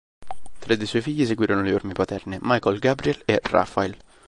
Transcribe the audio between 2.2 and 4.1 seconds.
Michael, Gabriel e Raphael.